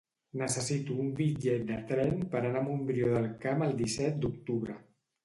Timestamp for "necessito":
0.41-0.95